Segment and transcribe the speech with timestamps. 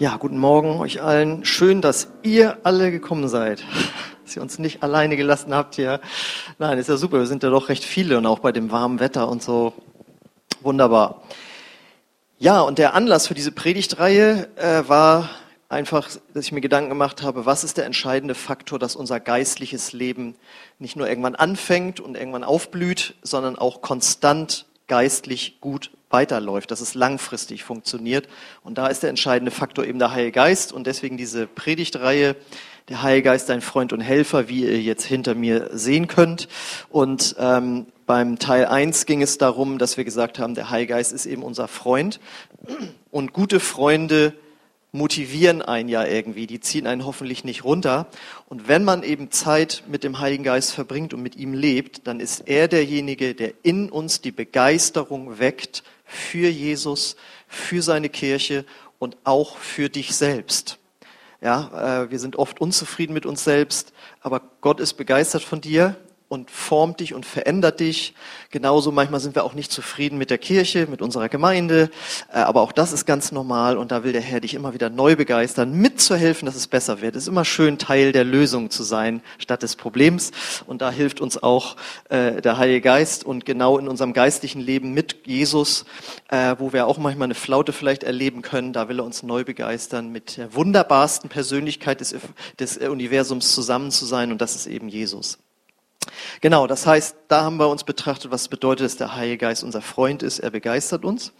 [0.00, 1.44] Ja, guten Morgen euch allen.
[1.44, 3.62] Schön, dass ihr alle gekommen seid.
[4.24, 6.00] Dass ihr uns nicht alleine gelassen habt hier.
[6.58, 7.18] Nein, ist ja super.
[7.18, 9.72] Wir sind ja doch recht viele und auch bei dem warmen Wetter und so.
[10.62, 11.22] Wunderbar.
[12.38, 15.28] Ja, und der Anlass für diese Predigtreihe äh, war
[15.68, 19.92] einfach, dass ich mir Gedanken gemacht habe, was ist der entscheidende Faktor, dass unser geistliches
[19.92, 20.34] Leben
[20.80, 26.94] nicht nur irgendwann anfängt und irgendwann aufblüht, sondern auch konstant geistlich gut weiterläuft, dass es
[26.94, 28.28] langfristig funktioniert.
[28.62, 30.72] Und da ist der entscheidende Faktor eben der Heilige Geist.
[30.72, 32.36] Und deswegen diese Predigtreihe,
[32.88, 36.46] der Heilige Geist, ein Freund und Helfer, wie ihr jetzt hinter mir sehen könnt.
[36.88, 41.12] Und ähm, beim Teil 1 ging es darum, dass wir gesagt haben, der Heilige Geist
[41.12, 42.20] ist eben unser Freund.
[43.10, 44.34] Und gute Freunde
[44.94, 48.06] motivieren einen ja irgendwie, die ziehen einen hoffentlich nicht runter.
[48.48, 52.20] Und wenn man eben Zeit mit dem Heiligen Geist verbringt und mit ihm lebt, dann
[52.20, 57.16] ist er derjenige, der in uns die Begeisterung weckt für Jesus,
[57.48, 58.64] für seine Kirche
[58.98, 60.78] und auch für dich selbst.
[61.40, 65.96] Ja, äh, wir sind oft unzufrieden mit uns selbst, aber Gott ist begeistert von dir
[66.34, 68.12] und formt dich und verändert dich.
[68.50, 71.90] Genauso manchmal sind wir auch nicht zufrieden mit der Kirche, mit unserer Gemeinde,
[72.32, 74.90] äh, aber auch das ist ganz normal und da will der Herr dich immer wieder
[74.90, 77.16] neu begeistern, mitzuhelfen, dass es besser wird.
[77.16, 80.32] Es ist immer schön, Teil der Lösung zu sein, statt des Problems
[80.66, 81.76] und da hilft uns auch
[82.08, 85.84] äh, der Heilige Geist und genau in unserem geistlichen Leben mit Jesus,
[86.28, 89.44] äh, wo wir auch manchmal eine Flaute vielleicht erleben können, da will er uns neu
[89.44, 92.14] begeistern, mit der wunderbarsten Persönlichkeit des,
[92.58, 95.38] des Universums zusammen zu sein und das ist eben Jesus.
[96.40, 99.82] Genau, das heißt, da haben wir uns betrachtet, was bedeutet, dass der Heilige Geist unser
[99.82, 101.32] Freund ist, er begeistert uns.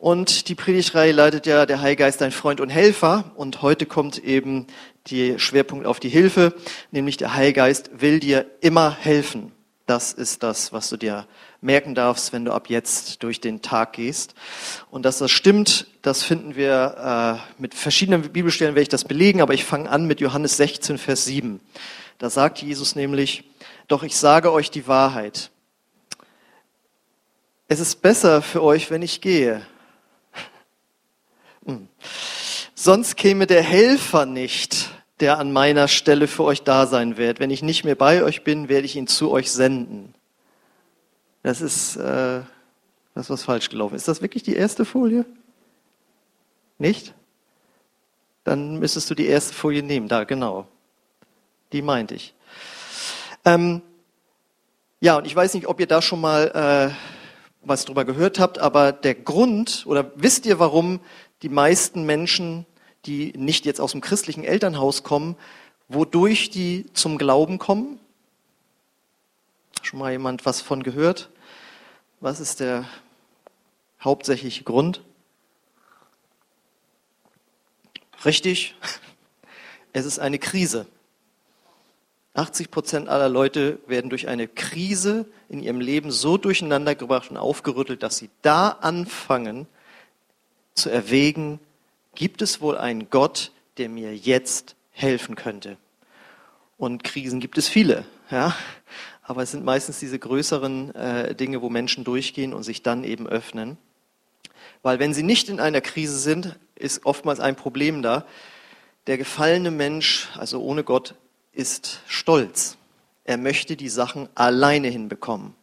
[0.00, 3.32] Und die Predigtreihe leitet ja der Heilige Geist ein Freund und Helfer.
[3.34, 4.66] Und heute kommt eben
[5.08, 6.54] die Schwerpunkt auf die Hilfe,
[6.90, 9.52] nämlich der Heilige Geist will dir immer helfen.
[9.84, 11.26] Das ist das, was du dir
[11.60, 14.34] merken darfst, wenn du ab jetzt durch den Tag gehst.
[14.90, 19.42] Und dass das stimmt, das finden wir äh, mit verschiedenen Bibelstellen, werde ich das belegen,
[19.42, 21.60] aber ich fange an mit Johannes 16, Vers 7.
[22.18, 23.49] Da sagt Jesus nämlich,
[23.90, 25.50] doch ich sage euch die Wahrheit.
[27.66, 29.66] Es ist besser für euch, wenn ich gehe.
[31.66, 31.88] Hm.
[32.76, 37.40] Sonst käme der Helfer nicht, der an meiner Stelle für euch da sein wird.
[37.40, 40.14] Wenn ich nicht mehr bei euch bin, werde ich ihn zu euch senden.
[41.42, 42.42] Das ist, äh,
[43.14, 43.96] das ist was falsch gelaufen.
[43.96, 45.26] Ist das wirklich die erste Folie?
[46.78, 47.12] Nicht?
[48.44, 50.06] Dann müsstest du die erste Folie nehmen.
[50.06, 50.68] Da, genau.
[51.72, 52.34] Die meinte ich.
[53.44, 53.82] Ähm,
[55.00, 56.94] ja, und ich weiß nicht, ob ihr da schon mal äh,
[57.62, 61.00] was drüber gehört habt, aber der Grund, oder wisst ihr, warum
[61.42, 62.66] die meisten Menschen,
[63.06, 65.36] die nicht jetzt aus dem christlichen Elternhaus kommen,
[65.88, 67.98] wodurch die zum Glauben kommen?
[69.82, 71.30] Schon mal jemand was von gehört?
[72.20, 72.84] Was ist der
[74.02, 75.02] hauptsächliche Grund?
[78.24, 78.74] Richtig,
[79.94, 80.86] es ist eine Krise.
[82.34, 87.36] 80 Prozent aller Leute werden durch eine Krise in ihrem Leben so durcheinander gebracht und
[87.36, 89.66] aufgerüttelt, dass sie da anfangen
[90.74, 91.58] zu erwägen,
[92.14, 95.76] gibt es wohl einen Gott, der mir jetzt helfen könnte?
[96.76, 98.54] Und Krisen gibt es viele, ja.
[99.22, 103.28] Aber es sind meistens diese größeren äh, Dinge, wo Menschen durchgehen und sich dann eben
[103.28, 103.76] öffnen.
[104.82, 108.24] Weil wenn sie nicht in einer Krise sind, ist oftmals ein Problem da.
[109.06, 111.14] Der gefallene Mensch, also ohne Gott,
[111.60, 112.78] ist stolz.
[113.24, 115.54] Er möchte die Sachen alleine hinbekommen,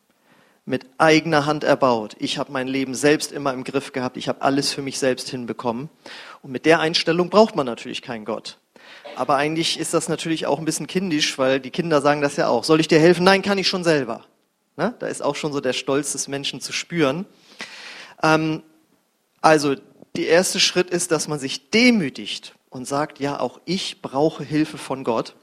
[0.63, 2.15] mit eigener Hand erbaut.
[2.19, 5.27] Ich habe mein Leben selbst immer im Griff gehabt, ich habe alles für mich selbst
[5.29, 5.89] hinbekommen.
[6.43, 8.59] Und mit der Einstellung braucht man natürlich keinen Gott.
[9.15, 12.47] Aber eigentlich ist das natürlich auch ein bisschen kindisch, weil die Kinder sagen das ja
[12.47, 12.63] auch.
[12.63, 13.23] Soll ich dir helfen?
[13.23, 14.23] Nein, kann ich schon selber.
[14.75, 17.25] Na, da ist auch schon so der Stolz des Menschen zu spüren.
[18.21, 18.61] Ähm,
[19.41, 19.75] also,
[20.15, 24.77] der erste Schritt ist, dass man sich demütigt und sagt, ja, auch ich brauche Hilfe
[24.77, 25.35] von Gott.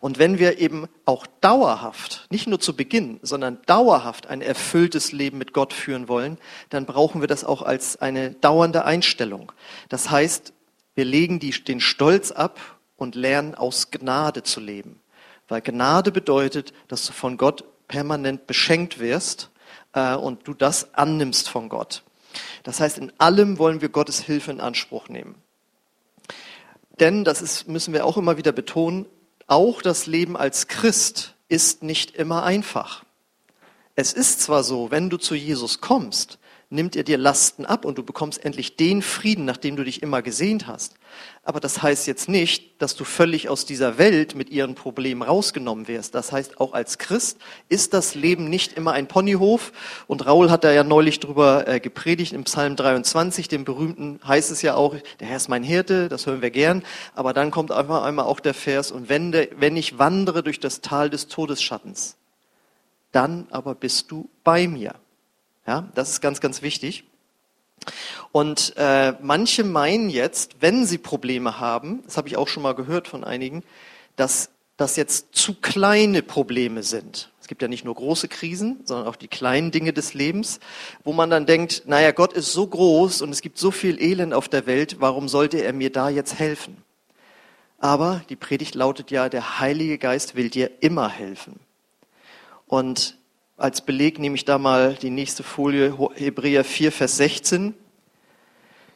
[0.00, 5.38] Und wenn wir eben auch dauerhaft, nicht nur zu Beginn, sondern dauerhaft ein erfülltes Leben
[5.38, 6.38] mit Gott führen wollen,
[6.70, 9.52] dann brauchen wir das auch als eine dauernde Einstellung.
[9.88, 10.52] Das heißt,
[10.94, 12.60] wir legen die, den Stolz ab
[12.96, 15.00] und lernen aus Gnade zu leben.
[15.48, 19.50] Weil Gnade bedeutet, dass du von Gott permanent beschenkt wirst
[19.92, 22.02] äh, und du das annimmst von Gott.
[22.62, 25.34] Das heißt, in allem wollen wir Gottes Hilfe in Anspruch nehmen.
[27.00, 29.06] Denn, das ist, müssen wir auch immer wieder betonen,
[29.46, 33.04] auch das Leben als Christ ist nicht immer einfach.
[33.94, 36.38] Es ist zwar so, wenn du zu Jesus kommst,
[36.72, 40.02] nimmt er dir Lasten ab und du bekommst endlich den Frieden, nach dem du dich
[40.02, 40.94] immer gesehnt hast.
[41.44, 45.88] Aber das heißt jetzt nicht, dass du völlig aus dieser Welt mit ihren Problemen rausgenommen
[45.88, 46.14] wirst.
[46.14, 47.38] Das heißt, auch als Christ
[47.68, 49.72] ist das Leben nicht immer ein Ponyhof.
[50.06, 54.50] Und Raul hat da ja neulich drüber äh, gepredigt im Psalm 23, dem berühmten, heißt
[54.50, 56.82] es ja auch, der Herr ist mein Hirte, das hören wir gern.
[57.14, 60.60] Aber dann kommt einfach einmal auch der Vers, und wenn, der, wenn ich wandere durch
[60.60, 62.16] das Tal des Todesschattens,
[63.10, 64.94] dann aber bist du bei mir.
[65.66, 67.04] Ja, das ist ganz, ganz wichtig.
[68.32, 72.74] Und äh, manche meinen jetzt, wenn sie Probleme haben, das habe ich auch schon mal
[72.74, 73.62] gehört von einigen,
[74.16, 77.30] dass das jetzt zu kleine Probleme sind.
[77.40, 80.60] Es gibt ja nicht nur große Krisen, sondern auch die kleinen Dinge des Lebens,
[81.04, 84.32] wo man dann denkt, naja, Gott ist so groß und es gibt so viel Elend
[84.32, 86.76] auf der Welt, warum sollte er mir da jetzt helfen?
[87.78, 91.58] Aber die Predigt lautet ja, der Heilige Geist will dir immer helfen.
[92.66, 93.18] Und
[93.56, 97.74] als Beleg nehme ich da mal die nächste Folie, Hebräer 4, Vers 16.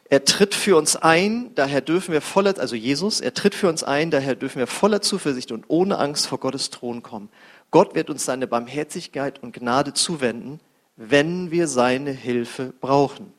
[0.09, 3.83] Er tritt für uns ein, daher dürfen wir voller, also Jesus, er tritt für uns
[3.83, 7.29] ein, daher dürfen wir voller Zuversicht und ohne Angst vor Gottes Thron kommen.
[7.71, 10.61] Gott wird uns seine Barmherzigkeit und Gnade zuwenden,
[10.95, 13.33] wenn wir seine Hilfe brauchen.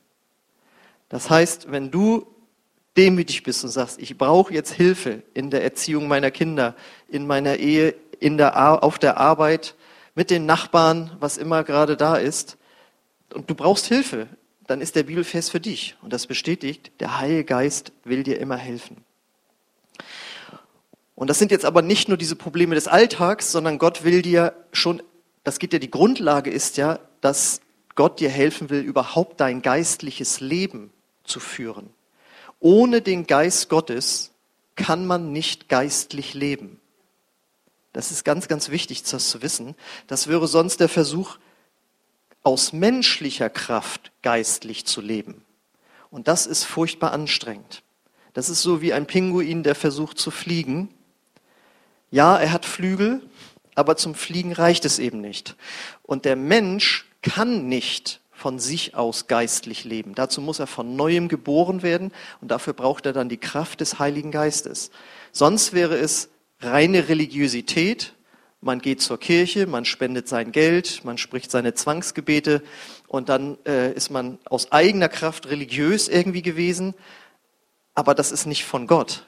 [1.09, 2.26] Das heißt, wenn du
[2.99, 6.75] demütig bist und sagst, ich brauche jetzt Hilfe in der Erziehung meiner Kinder,
[7.09, 9.75] in meiner Ehe, in der, auf der Arbeit,
[10.19, 12.59] mit den Nachbarn, was immer gerade da ist,
[13.32, 14.26] und du brauchst Hilfe,
[14.67, 15.97] dann ist der Bibelfest für dich.
[16.03, 19.05] Und das bestätigt, der Heilige Geist will dir immer helfen.
[21.15, 24.55] Und das sind jetzt aber nicht nur diese Probleme des Alltags, sondern Gott will dir
[24.73, 25.05] schon,
[25.44, 27.61] das geht ja, die Grundlage ist ja, dass
[27.94, 30.91] Gott dir helfen will, überhaupt dein geistliches Leben
[31.23, 31.91] zu führen.
[32.59, 34.32] Ohne den Geist Gottes
[34.75, 36.81] kann man nicht geistlich leben.
[37.93, 39.75] Das ist ganz, ganz wichtig, das zu wissen.
[40.06, 41.38] Das wäre sonst der Versuch,
[42.43, 45.44] aus menschlicher Kraft geistlich zu leben.
[46.11, 47.82] Und das ist furchtbar anstrengend.
[48.32, 50.94] Das ist so wie ein Pinguin, der versucht zu fliegen.
[52.11, 53.23] Ja, er hat Flügel,
[53.75, 55.56] aber zum Fliegen reicht es eben nicht.
[56.02, 60.14] Und der Mensch kann nicht von sich aus geistlich leben.
[60.14, 63.99] Dazu muss er von neuem geboren werden und dafür braucht er dann die Kraft des
[63.99, 64.90] Heiligen Geistes.
[65.32, 66.31] Sonst wäre es
[66.61, 68.15] reine Religiosität.
[68.61, 72.63] Man geht zur Kirche, man spendet sein Geld, man spricht seine Zwangsgebete
[73.07, 76.95] und dann äh, ist man aus eigener Kraft religiös irgendwie gewesen.
[77.95, 79.27] Aber das ist nicht von Gott.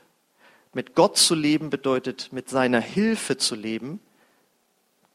[0.73, 4.01] Mit Gott zu leben bedeutet, mit seiner Hilfe zu leben,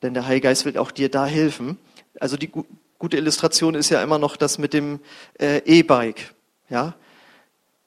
[0.02, 1.78] denn der Heilige Geist will auch dir da helfen.
[2.20, 2.66] Also die gu
[2.98, 5.02] gute Illustration ist ja immer noch das mit dem
[5.40, 6.34] äh, E-Bike.
[6.70, 6.96] Ja,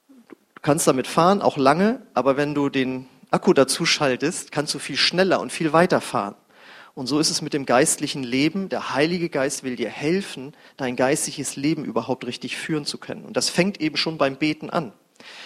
[0.07, 4.79] du kannst damit fahren, auch lange, aber wenn du den Akku dazu schaltest, kannst du
[4.79, 6.35] viel schneller und viel weiter fahren.
[6.95, 8.69] Und so ist es mit dem geistlichen Leben.
[8.69, 13.23] Der Heilige Geist will dir helfen, dein geistliches Leben überhaupt richtig führen zu können.
[13.23, 14.91] Und das fängt eben schon beim Beten an.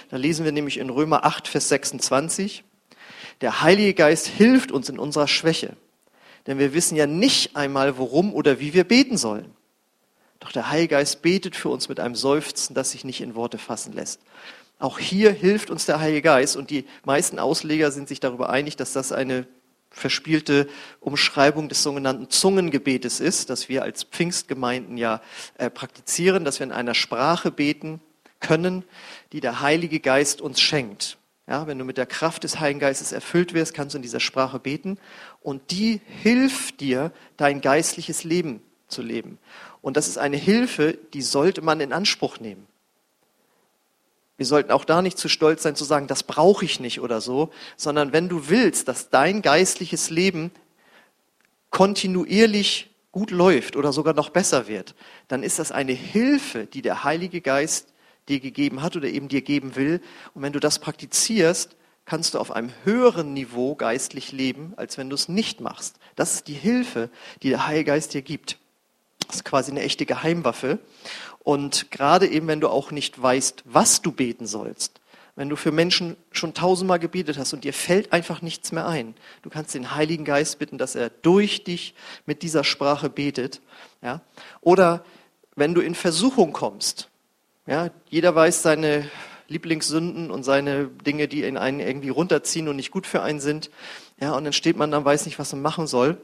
[0.10, 2.64] Da lesen wir nämlich in Römer 8, Vers 26.
[3.42, 5.76] Der Heilige Geist hilft uns in unserer Schwäche.
[6.48, 9.54] Denn wir wissen ja nicht einmal, worum oder wie wir beten sollen.
[10.40, 13.58] Doch der Heilige Geist betet für uns mit einem Seufzen, das sich nicht in Worte
[13.58, 14.22] fassen lässt.
[14.84, 18.76] Auch hier hilft uns der Heilige Geist und die meisten Ausleger sind sich darüber einig,
[18.76, 19.48] dass das eine
[19.90, 20.68] verspielte
[21.00, 25.22] Umschreibung des sogenannten Zungengebetes ist, das wir als Pfingstgemeinden ja
[25.58, 28.02] äh, praktizieren, dass wir in einer Sprache beten
[28.42, 28.84] können,
[29.32, 31.18] die der Heilige Geist uns schenkt.
[31.48, 34.20] Ja, wenn du mit der Kraft des Heiligen Geistes erfüllt wirst, kannst du in dieser
[34.20, 34.98] Sprache beten
[35.40, 39.38] und die hilft dir, dein geistliches Leben zu leben.
[39.82, 42.68] Und das ist eine Hilfe, die sollte man in Anspruch nehmen.
[44.44, 47.22] Wir sollten auch da nicht zu stolz sein zu sagen, das brauche ich nicht oder
[47.22, 50.52] so, sondern wenn du willst, dass dein geistliches Leben
[51.70, 54.96] kontinuierlich gut läuft oder sogar noch besser wird,
[55.30, 57.94] dann ist das eine Hilfe, die der Heilige Geist
[58.28, 60.02] dir gegeben hat oder eben dir geben will.
[60.34, 65.10] Und wenn du das praktizierst, kannst du auf einem höheren Niveau geistlich leben, als wenn
[65.10, 66.00] du es nicht machst.
[66.18, 67.10] Das ist die Hilfe,
[67.44, 68.58] die der Heilige Geist dir gibt.
[69.34, 70.78] Das ist quasi eine echte Geheimwaffe.
[71.40, 75.02] Und gerade eben, wenn du auch nicht weißt, was du beten sollst,
[75.36, 79.16] wenn du für Menschen schon tausendmal gebetet hast und dir fällt einfach nichts mehr ein,
[79.42, 81.96] du kannst den Heiligen Geist bitten, dass er durch dich
[82.28, 83.60] mit dieser Sprache betet.
[84.04, 84.22] Ja?
[84.62, 85.04] Oder
[85.56, 87.10] wenn du in Versuchung kommst,
[87.66, 89.10] ja, jeder weiß seine
[89.48, 93.72] Lieblingssünden und seine Dinge, die in einen irgendwie runterziehen und nicht gut für einen sind.
[94.20, 96.22] Ja, und dann steht man da, weiß nicht, was man machen soll.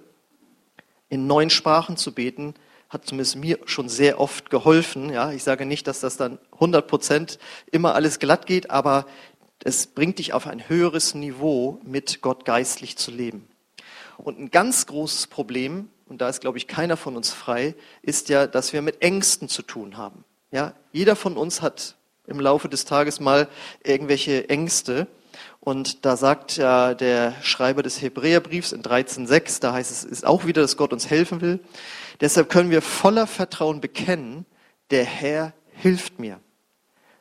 [1.09, 2.53] In neuen Sprachen zu beten,
[2.89, 5.11] hat zumindest mir schon sehr oft geholfen.
[5.11, 7.39] Ja, ich sage nicht, dass das dann 100 Prozent
[7.71, 9.05] immer alles glatt geht, aber
[9.63, 13.47] es bringt dich auf ein höheres Niveau, mit Gott geistlich zu leben.
[14.17, 18.29] Und ein ganz großes Problem, und da ist, glaube ich, keiner von uns frei, ist
[18.29, 20.23] ja, dass wir mit Ängsten zu tun haben.
[20.51, 23.47] Ja, jeder von uns hat im Laufe des Tages mal
[23.83, 25.07] irgendwelche Ängste.
[25.59, 30.45] Und da sagt ja der Schreiber des Hebräerbriefs in 13.6, da heißt es, ist auch
[30.45, 31.59] wieder, dass Gott uns helfen will.
[32.21, 34.45] Deshalb können wir voller Vertrauen bekennen,
[34.89, 36.39] der Herr hilft mir.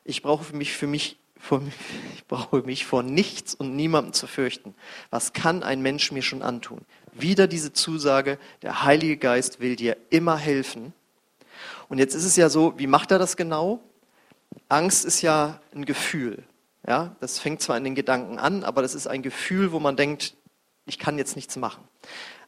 [0.04, 1.74] Ich brauche mich, für mich, für mich,
[2.14, 4.74] ich brauche mich vor nichts und niemandem zu fürchten.
[5.10, 6.82] Was kann ein Mensch mir schon antun?
[7.12, 10.92] Wieder diese Zusage, der Heilige Geist will dir immer helfen.
[11.88, 13.80] Und jetzt ist es ja so, wie macht er das genau?
[14.68, 16.44] Angst ist ja ein Gefühl.
[16.86, 19.96] Ja, das fängt zwar in den Gedanken an, aber das ist ein Gefühl, wo man
[19.96, 20.36] denkt,
[20.86, 21.84] ich kann jetzt nichts machen.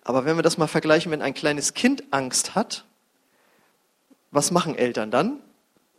[0.03, 2.85] Aber wenn wir das mal vergleichen, wenn ein kleines Kind Angst hat,
[4.31, 5.41] was machen Eltern dann?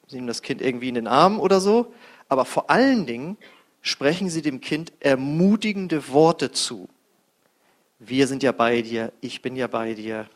[0.07, 1.93] Sie nehmen das Kind irgendwie in den Arm oder so,
[2.29, 3.37] aber vor allen Dingen
[3.81, 6.89] sprechen sie dem Kind ermutigende Worte zu.
[7.99, 10.27] Wir sind ja bei dir, ich bin ja bei dir,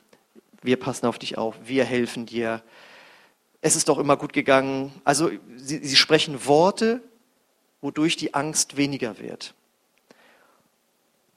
[0.61, 2.61] wir passen auf dich auf, wir helfen dir,
[3.61, 4.91] es ist doch immer gut gegangen.
[5.03, 7.01] Also sie, sie sprechen Worte,
[7.85, 9.53] wodurch die Angst weniger wird.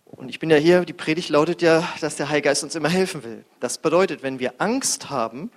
[0.06, 2.88] Und ich bin ja hier, die Predigt lautet ja, dass der Heilige Geist uns immer
[2.88, 3.44] helfen will.
[3.60, 5.50] Das bedeutet, wenn wir Angst haben,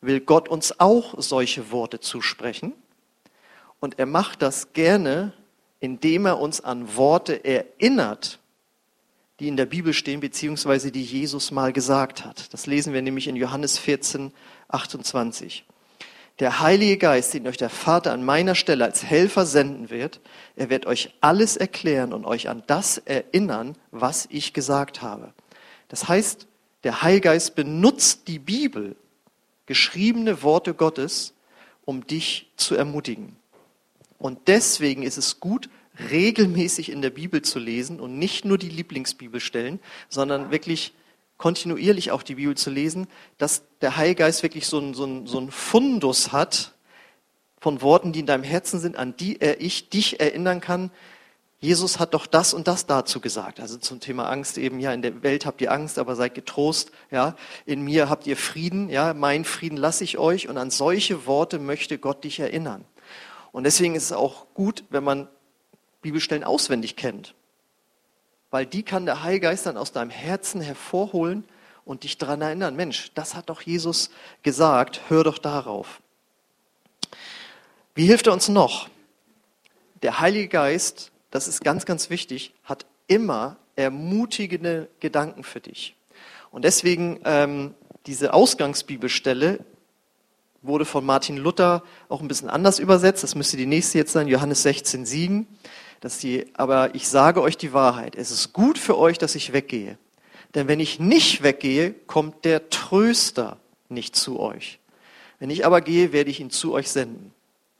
[0.00, 2.72] will Gott uns auch solche Worte zusprechen.
[3.78, 5.32] Und er macht das gerne,
[5.78, 8.40] indem er uns an Worte erinnert,
[9.38, 12.52] die in der Bibel stehen, beziehungsweise die Jesus mal gesagt hat.
[12.52, 14.32] Das lesen wir nämlich in Johannes 14,
[14.66, 15.64] 28.
[16.40, 20.20] Der Heilige Geist, den euch der Vater an meiner Stelle als Helfer senden wird,
[20.56, 25.32] er wird euch alles erklären und euch an das erinnern, was ich gesagt habe.
[25.88, 26.48] Das heißt,
[26.82, 28.96] der Heilige Geist benutzt die Bibel,
[29.66, 31.34] geschriebene Worte Gottes,
[31.84, 33.36] um dich zu ermutigen.
[34.18, 35.68] Und deswegen ist es gut,
[36.10, 40.92] regelmäßig in der Bibel zu lesen und nicht nur die Lieblingsbibelstellen, sondern wirklich
[41.44, 45.38] kontinuierlich auch die Bibel zu lesen, dass der Heilgeist wirklich so ein, so ein, so
[45.38, 46.72] ein Fundus hat
[47.60, 50.90] von Worten, die in deinem Herzen sind, an die er ich dich erinnern kann.
[51.60, 53.60] Jesus hat doch das und das dazu gesagt.
[53.60, 56.92] Also zum Thema Angst eben, ja, in der Welt habt ihr Angst, aber seid getrost,
[57.10, 57.36] ja.
[57.66, 59.12] In mir habt ihr Frieden, ja.
[59.12, 60.48] Mein Frieden lasse ich euch.
[60.48, 62.86] Und an solche Worte möchte Gott dich erinnern.
[63.52, 65.28] Und deswegen ist es auch gut, wenn man
[66.00, 67.34] Bibelstellen auswendig kennt
[68.54, 71.42] weil die kann der Heilgeist dann aus deinem Herzen hervorholen
[71.84, 74.10] und dich daran erinnern, Mensch, das hat doch Jesus
[74.44, 76.00] gesagt, hör doch darauf.
[77.96, 78.88] Wie hilft er uns noch?
[80.04, 85.96] Der Heilige Geist, das ist ganz, ganz wichtig, hat immer ermutigende Gedanken für dich.
[86.52, 87.74] Und deswegen ähm,
[88.06, 89.64] diese Ausgangsbibelstelle
[90.62, 93.24] wurde von Martin Luther auch ein bisschen anders übersetzt.
[93.24, 95.48] Das müsste die nächste jetzt sein, Johannes 16, 7
[96.04, 99.54] dass sie, aber ich sage euch die Wahrheit, es ist gut für euch, dass ich
[99.54, 99.96] weggehe.
[100.54, 103.56] Denn wenn ich nicht weggehe, kommt der Tröster
[103.88, 104.80] nicht zu euch.
[105.38, 107.32] Wenn ich aber gehe, werde ich ihn zu euch senden.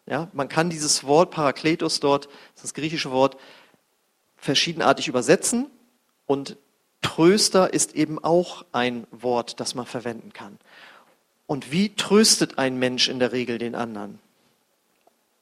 [0.06, 2.30] Ja, man kann dieses Wort Parakletos dort,
[2.62, 3.36] das, griechische Wort,
[4.38, 5.66] verschiedenartig übersetzen
[6.24, 6.56] und
[7.02, 10.58] Tröster ist eben auch ein Wort, das man verwenden kann.
[11.46, 14.18] Und wie tröstet ein Mensch in der Regel den anderen?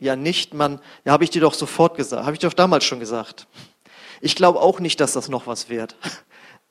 [0.02, 2.84] Ja nicht, man, ja, habe ich dir doch sofort gesagt, habe ich dir doch damals
[2.84, 3.46] schon gesagt.
[4.20, 5.96] Ich glaube auch nicht, dass das noch was wird.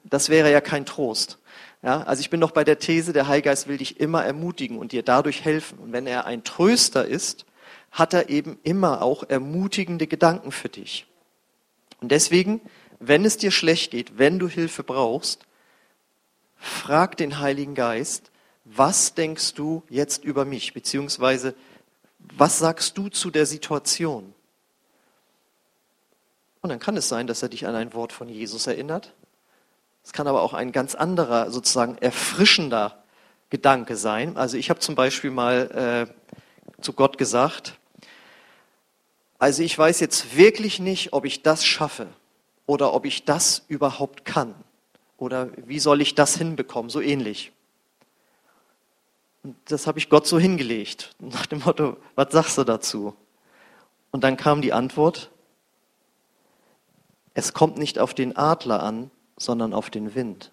[0.04, 1.38] Das wäre ja kein Trost.
[1.84, 4.92] Ja, also ich bin doch bei der These, der Heilgeist will dich immer ermutigen und
[4.92, 5.78] dir dadurch helfen.
[5.78, 7.46] Und wenn er ein Tröster ist,
[7.92, 11.06] hat er eben immer auch ermutigende Gedanken für dich.
[12.00, 12.62] Und deswegen,
[13.00, 15.46] wenn es dir schlecht geht, wenn du Hilfe brauchst,
[16.58, 18.32] frag den Heiligen Geist,
[18.66, 20.74] was denkst du jetzt über mich?
[20.74, 21.56] Beziehungsweise,
[22.38, 24.34] was sagst du zu der Situation?
[26.62, 29.14] Und dann kann es sein, dass er dich an ein Wort von Jesus erinnert.
[30.04, 33.04] Es kann aber auch ein ganz anderer, sozusagen erfrischender
[33.50, 34.38] Gedanke sein.
[34.38, 37.78] Also ich habe zum Beispiel mal äh, zu Gott gesagt,
[39.40, 42.08] also ich weiß jetzt wirklich nicht, ob ich das schaffe
[42.66, 44.56] oder ob ich das überhaupt kann
[45.18, 47.52] oder wie soll ich das hinbekommen, so ähnlich.
[49.44, 53.16] Und das habe ich Gott so hingelegt, nach dem Motto, was sagst du dazu?
[54.12, 55.32] Und dann kam die Antwort,
[57.34, 60.52] es kommt nicht auf den Adler an, sondern auf den Wind.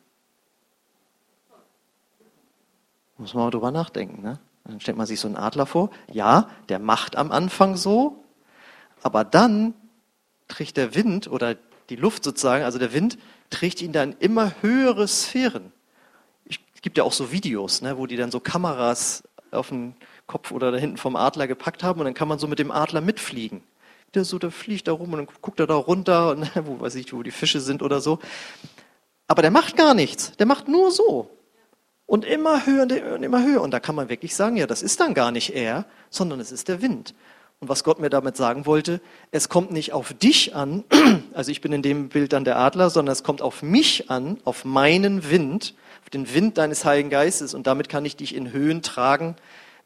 [3.18, 4.22] Muss man mal drüber nachdenken.
[4.22, 4.38] Ne?
[4.64, 5.90] Dann stellt man sich so einen Adler vor.
[6.10, 8.24] Ja, der macht am Anfang so,
[9.02, 9.74] aber dann
[10.46, 11.56] trägt der Wind oder
[11.90, 13.18] die Luft sozusagen, also der Wind,
[13.50, 15.72] trägt ihn dann immer höhere Sphären.
[16.78, 19.96] Es gibt ja auch so Videos, ne, wo die dann so Kameras auf den
[20.28, 22.70] Kopf oder da hinten vom Adler gepackt haben und dann kann man so mit dem
[22.70, 23.64] Adler mitfliegen.
[24.14, 26.94] Der so, der fliegt da rum und dann guckt er da runter und wo weiß
[26.94, 28.20] ich, wo die Fische sind oder so.
[29.26, 30.36] Aber der macht gar nichts.
[30.36, 31.28] Der macht nur so.
[32.06, 33.60] Und immer höher und immer höher.
[33.60, 36.52] Und da kann man wirklich sagen, ja, das ist dann gar nicht er, sondern es
[36.52, 37.12] ist der Wind.
[37.58, 39.00] Und was Gott mir damit sagen wollte,
[39.32, 40.84] es kommt nicht auf dich an,
[41.34, 44.38] also ich bin in dem Bild dann der Adler, sondern es kommt auf mich an,
[44.44, 45.74] auf meinen Wind,
[46.12, 49.36] den Wind deines Heiligen Geistes und damit kann ich dich in Höhen tragen,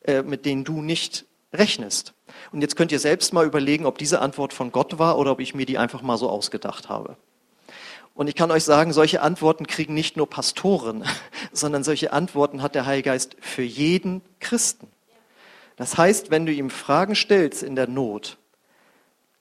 [0.03, 2.15] äh, mit denen du nicht rechnest.
[2.51, 5.41] Und jetzt könnt ihr selbst mal überlegen, ob diese Antwort von Gott war oder ob
[5.41, 7.17] ich mir die einfach mal so ausgedacht habe.
[8.15, 11.05] Und ich kann euch sagen, solche Antworten kriegen nicht nur Pastoren,
[11.53, 14.89] sondern solche Antworten hat der Heilige Geist für jeden Christen.
[15.77, 18.39] Das heißt, wenn du ihm Fragen stellst in der Not,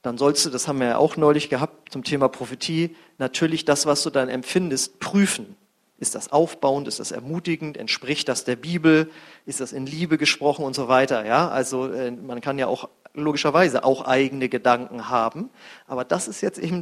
[0.02, 3.86] dann sollst du, das haben wir ja auch neulich gehabt zum Thema Prophetie, natürlich das,
[3.86, 5.56] was du dann empfindest, prüfen.
[6.02, 6.88] Ist das aufbauend?
[6.88, 7.78] Ist das ermutigend?
[7.78, 9.12] Entspricht das der Bibel?
[9.46, 11.28] Ist das in Liebe gesprochen und so weiter?
[11.28, 15.52] Ja, also äh, man kann ja auch logischerweise auch eigene Gedanken haben.
[15.86, 16.82] Aber das ist jetzt eben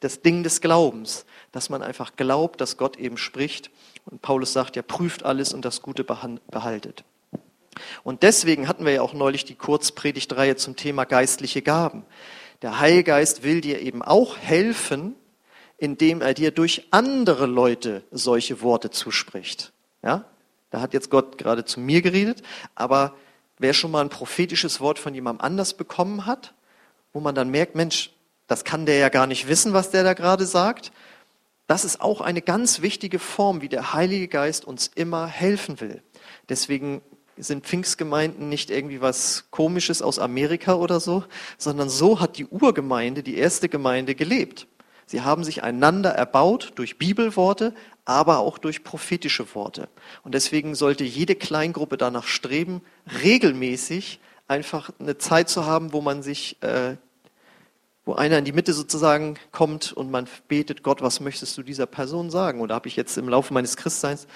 [0.00, 3.70] das Ding des Glaubens, dass man einfach glaubt, dass Gott eben spricht.
[4.06, 7.04] Und Paulus sagt ja, prüft alles und das Gute behaltet.
[8.02, 12.06] Und deswegen hatten wir ja auch neulich die Kurzpredigtreihe zum Thema geistliche Gaben.
[12.62, 15.16] Der Heilgeist will dir eben auch helfen,
[15.78, 19.72] indem er dir durch andere Leute solche Worte zuspricht.
[20.02, 20.24] Ja?
[20.70, 22.42] Da hat jetzt Gott gerade zu mir geredet,
[22.74, 23.14] aber
[23.58, 26.54] wer schon mal ein prophetisches Wort von jemandem anders bekommen hat,
[27.12, 28.10] wo man dann merkt, Mensch,
[28.46, 30.92] das kann der ja gar nicht wissen, was der da gerade sagt,
[31.66, 36.02] das ist auch eine ganz wichtige Form, wie der Heilige Geist uns immer helfen will.
[36.48, 37.00] Deswegen
[37.36, 41.24] sind Pfingstgemeinden nicht irgendwie was Komisches aus Amerika oder so,
[41.56, 44.66] sondern so hat die Urgemeinde, die erste Gemeinde gelebt.
[45.06, 49.88] Sie haben sich einander erbaut durch Bibelworte, aber auch durch prophetische Worte.
[50.22, 52.82] Und deswegen sollte jede Kleingruppe danach streben,
[53.22, 56.96] regelmäßig einfach eine Zeit zu haben, wo man sich, äh,
[58.04, 61.86] wo einer in die Mitte sozusagen kommt und man betet, Gott, was möchtest du dieser
[61.86, 62.60] Person sagen?
[62.60, 64.26] Und da habe ich jetzt im Laufe meines Christseins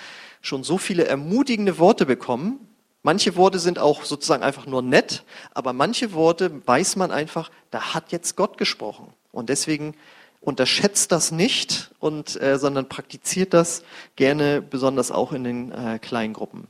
[0.40, 2.68] schon so viele ermutigende Worte bekommen,
[3.02, 7.94] Manche Worte sind auch sozusagen einfach nur nett, aber manche Worte weiß man einfach, da
[7.94, 9.14] hat jetzt Gott gesprochen.
[9.30, 9.94] Und deswegen
[10.48, 13.82] unterschätzt das nicht, und, äh, sondern praktiziert das
[14.16, 16.66] gerne, besonders auch in den äh, kleinen Gruppen.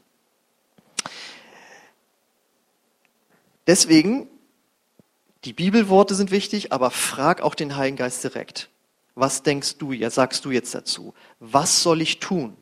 [3.69, 4.27] Deswegen,
[5.45, 8.69] die Bibelworte sind wichtig, aber frag auch den Heiligen Geist direkt.
[9.15, 11.15] Was denkst du, ja, sagst du jetzt dazu?
[11.39, 12.57] Was soll ich tun?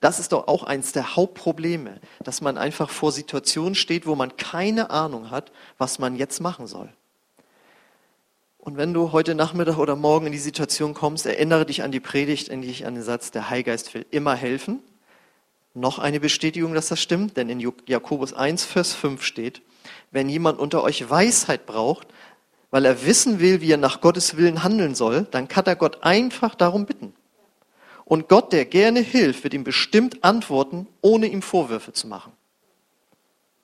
[0.00, 4.36] Das ist doch auch eins der Hauptprobleme, dass man einfach vor Situationen steht, wo man
[4.36, 6.92] keine Ahnung hat, was man jetzt machen soll.
[8.66, 12.00] Und wenn du heute Nachmittag oder morgen in die Situation kommst, erinnere dich an die
[12.00, 14.80] Predigt, erinnere dich an den Satz, der Heilgeist will immer helfen.
[15.74, 19.62] Noch eine Bestätigung, dass das stimmt, denn in Jakobus 1, Vers 5 steht,
[20.10, 22.08] wenn jemand unter euch Weisheit braucht,
[22.72, 26.02] weil er wissen will, wie er nach Gottes Willen handeln soll, dann kann er Gott
[26.02, 27.14] einfach darum bitten.
[28.04, 32.32] Und Gott, der gerne hilft, wird ihm bestimmt antworten, ohne ihm Vorwürfe zu machen.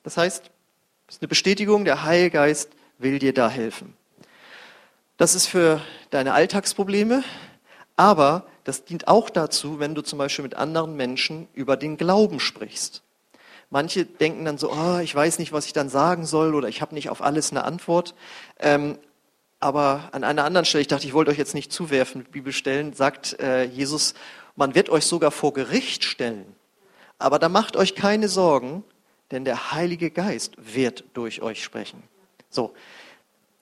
[0.03, 0.45] Das heißt,
[1.07, 3.97] das ist eine Bestätigung, der Heilgeist will dir da helfen.
[5.17, 7.23] Das ist für deine Alltagsprobleme,
[7.95, 12.39] aber das dient auch dazu, wenn du zum Beispiel mit anderen Menschen über den Glauben
[12.39, 13.03] sprichst.
[13.69, 16.81] Manche denken dann so, oh, ich weiß nicht, was ich dann sagen soll oder ich
[16.81, 18.15] habe nicht auf alles eine Antwort.
[18.59, 18.97] Ähm,
[19.59, 23.39] aber an einer anderen Stelle, ich dachte, ich wollte euch jetzt nicht zuwerfen, Bibelstellen, sagt
[23.39, 24.15] äh, Jesus,
[24.55, 26.45] man wird euch sogar vor Gericht stellen.
[27.19, 28.83] Aber da macht euch keine Sorgen,
[29.31, 32.03] denn der Heilige Geist wird durch euch sprechen.
[32.49, 32.73] So,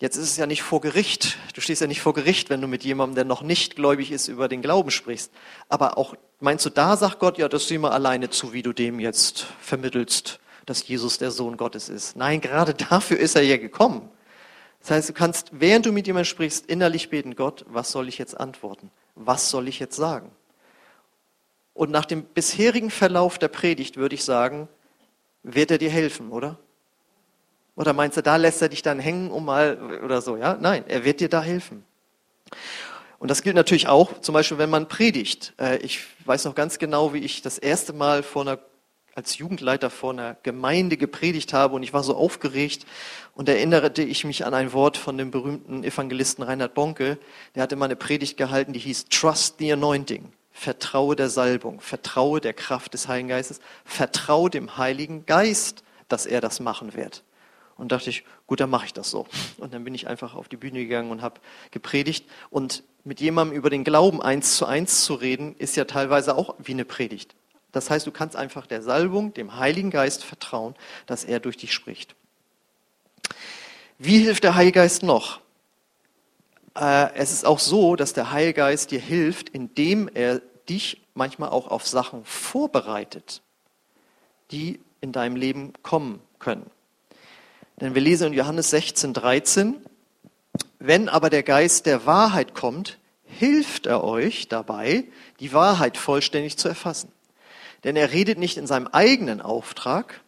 [0.01, 1.37] jetzt ist es ja nicht vor Gericht.
[1.53, 4.27] Du stehst ja nicht vor Gericht, wenn du mit jemandem, der noch nicht gläubig ist,
[4.27, 5.31] über den Glauben sprichst.
[5.69, 8.73] Aber auch, meinst du, da sagt Gott, ja, das sieh mal alleine zu, wie du
[8.73, 12.17] dem jetzt vermittelst, dass Jesus der Sohn Gottes ist.
[12.17, 14.09] Nein, gerade dafür ist er ja gekommen.
[14.81, 18.17] Das heißt, du kannst, während du mit jemandem sprichst, innerlich beten, Gott, was soll ich
[18.17, 18.89] jetzt antworten?
[19.13, 20.31] Was soll ich jetzt sagen?
[21.75, 24.67] Und nach dem bisherigen Verlauf der Predigt würde ich sagen,
[25.43, 26.57] wird er dir helfen, oder?
[27.75, 30.57] Oder meinst du, da lässt er dich dann hängen, um mal oder so, ja?
[30.59, 31.85] Nein, er wird dir da helfen.
[33.19, 35.53] Und das gilt natürlich auch, zum Beispiel, wenn man predigt.
[35.59, 38.59] Äh, ich weiß noch ganz genau, wie ich das erste Mal vor einer
[39.15, 42.85] als Jugendleiter vor einer Gemeinde gepredigt habe und ich war so aufgeregt
[43.35, 47.17] und erinnerte ich mich an ein Wort von dem berühmten Evangelisten Reinhard Bonke.
[47.55, 50.31] Der hatte mal eine Predigt gehalten, die hieß Trust the Anointing.
[50.53, 56.41] Vertraue der Salbung, vertraue der Kraft des Heiligen Geistes, vertraue dem Heiligen Geist, dass er
[56.41, 57.23] das machen wird.
[57.81, 59.25] Und dachte ich, gut, dann mache ich das so.
[59.57, 61.41] Und dann bin ich einfach auf die Bühne gegangen und habe
[61.71, 62.27] gepredigt.
[62.51, 66.53] Und mit jemandem über den Glauben eins zu eins zu reden, ist ja teilweise auch
[66.59, 67.33] wie eine Predigt.
[67.71, 70.75] Das heißt, du kannst einfach der Salbung, dem Heiligen Geist vertrauen,
[71.07, 72.15] dass er durch dich spricht.
[73.97, 75.39] Wie hilft der Heilige Geist noch?
[76.77, 80.39] Äh, es ist auch so, dass der Heilige Geist dir hilft, indem er
[80.69, 83.41] dich manchmal auch auf Sachen vorbereitet.
[84.51, 86.69] die in deinem Leben kommen können.
[87.81, 89.75] Denn wir lesen in Johannes 16, 13,
[90.77, 95.05] wenn aber der Geist der Wahrheit kommt, hilft er euch dabei,
[95.39, 97.11] die Wahrheit vollständig zu erfassen.
[97.83, 100.21] Denn er redet nicht in seinem eigenen Auftrag,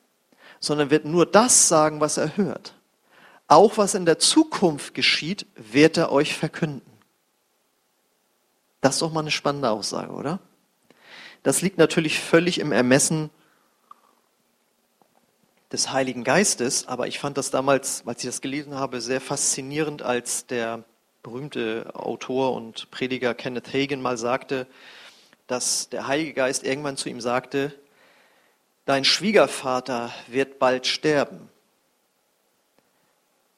[0.60, 2.74] sondern wird nur das sagen, was er hört.
[3.48, 6.82] Auch was in der Zukunft geschieht, wird er euch verkünden.
[8.82, 10.40] Das ist doch mal eine spannende Aussage, oder?
[11.44, 13.30] Das liegt natürlich völlig im Ermessen
[15.74, 20.04] des Heiligen Geistes, aber ich fand das damals, als ich das gelesen habe, sehr faszinierend,
[20.04, 20.84] als der
[21.24, 24.68] berühmte Autor und Prediger Kenneth Hagen mal sagte,
[25.48, 27.74] dass der Heilige Geist irgendwann zu ihm sagte,
[28.86, 31.50] dein Schwiegervater wird bald sterben.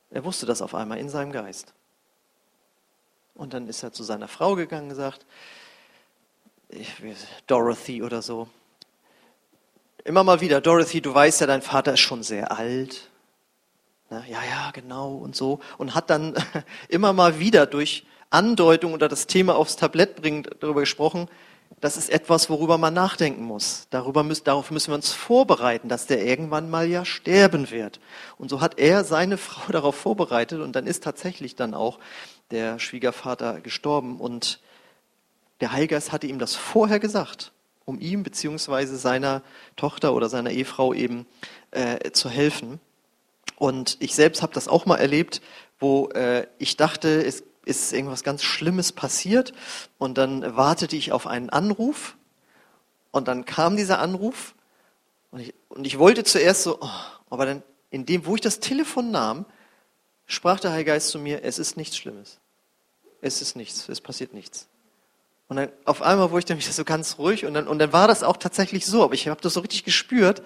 [0.09, 1.73] Er wusste das auf einmal in seinem Geist.
[3.33, 5.25] Und dann ist er zu seiner Frau gegangen und gesagt,
[7.47, 8.47] Dorothy oder so.
[10.05, 13.09] Immer mal wieder, Dorothy, du weißt ja, dein Vater ist schon sehr alt.
[14.11, 15.61] Na, ja, ja, genau und so.
[15.79, 16.35] Und hat dann
[16.89, 21.27] immer mal wieder durch Andeutung oder das Thema aufs Tablett bringend darüber gesprochen,
[21.81, 23.87] das ist etwas, worüber man nachdenken muss.
[23.89, 27.99] Darüber müssen, darauf müssen wir uns vorbereiten, dass der irgendwann mal ja sterben wird.
[28.37, 31.97] Und so hat er seine Frau darauf vorbereitet und dann ist tatsächlich dann auch
[32.51, 34.59] der Schwiegervater gestorben und
[35.61, 37.53] der Heilgeist hatte ihm das vorher gesagt,
[37.85, 39.41] um ihm beziehungsweise seiner
[39.75, 41.25] Tochter oder seiner Ehefrau eben
[41.71, 42.79] äh, zu helfen.
[43.57, 45.41] Und ich selbst habe das auch mal erlebt,
[45.79, 49.53] wo äh, ich dachte, es ist irgendwas ganz Schlimmes passiert
[49.97, 52.15] und dann wartete ich auf einen Anruf
[53.11, 54.55] und dann kam dieser Anruf
[55.31, 56.89] und ich, und ich wollte zuerst so, oh,
[57.29, 59.45] aber dann in dem, wo ich das Telefon nahm,
[60.25, 62.39] sprach der Heilige Geist zu mir, es ist nichts Schlimmes.
[63.21, 64.67] Es ist nichts, es passiert nichts.
[65.47, 68.07] Und dann auf einmal wurde ich dann so ganz ruhig und dann, und dann war
[68.07, 70.41] das auch tatsächlich so, aber ich habe das so richtig gespürt,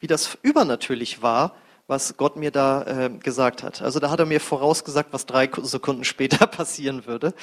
[0.00, 3.82] wie das übernatürlich war, was Gott mir da äh, gesagt hat.
[3.82, 7.34] Also da hat er mir vorausgesagt, was drei Sekunden später passieren würde,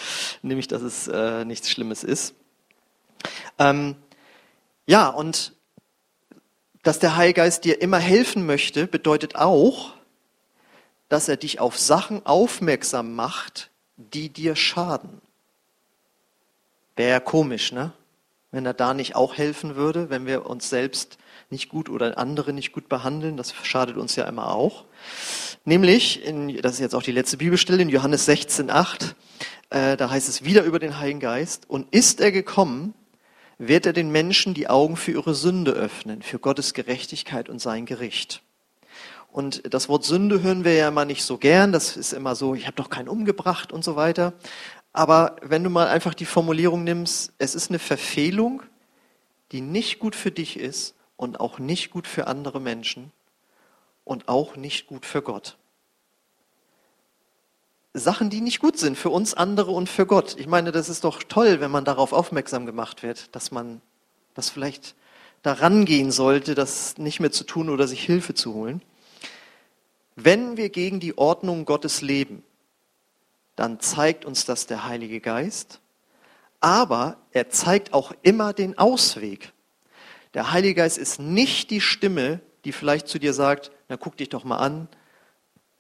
[0.41, 2.36] nämlich dass es äh, nichts Schlimmes ist.
[3.58, 3.95] Ähm,
[4.86, 5.54] ja, und
[6.84, 9.93] dass der Heilgeist dir immer helfen möchte, bedeutet auch,
[11.10, 15.22] dass er dich auf Sachen aufmerksam macht, die dir schaden.
[16.99, 17.93] Wäre ja komisch, ne?
[18.51, 21.17] Wenn er da nicht auch helfen würde, wenn wir uns selbst
[21.49, 23.38] nicht gut oder andere nicht gut behandeln.
[23.38, 24.83] Das schadet uns ja immer auch.
[25.63, 29.15] Nämlich, in, das ist jetzt auch die letzte Bibelstelle, in Johannes 16, 8,
[29.69, 31.69] äh, da heißt es wieder über den Heiligen Geist.
[31.69, 32.93] Und ist er gekommen,
[33.57, 37.85] wird er den Menschen die Augen für ihre Sünde öffnen, für Gottes Gerechtigkeit und sein
[37.85, 38.41] Gericht.
[39.31, 41.71] Und das Wort Sünde hören wir ja immer nicht so gern.
[41.71, 44.33] Das ist immer so, ich habe doch keinen umgebracht und so weiter.
[44.93, 48.63] Aber wenn du mal einfach die Formulierung nimmst, es ist eine Verfehlung,
[49.52, 53.12] die nicht gut für dich ist und auch nicht gut für andere Menschen
[54.04, 55.58] und auch nicht gut für Gott.
[57.93, 60.36] Sachen, die nicht gut sind für uns andere und für Gott.
[60.39, 63.82] Ich meine, das ist doch toll, wenn man darauf aufmerksam gemacht wird, dass man
[64.36, 64.95] das vielleicht
[65.41, 68.82] daran gehen sollte, das nicht mehr zu tun oder sich Hilfe zu holen.
[70.15, 72.43] Wenn wir gegen die Ordnung Gottes leben,
[73.60, 75.82] dann zeigt uns das der Heilige Geist,
[76.62, 79.52] aber er zeigt auch immer den Ausweg.
[80.34, 84.30] Der Heilige Geist ist nicht die Stimme, die vielleicht zu dir sagt, na guck dich
[84.30, 84.88] doch mal an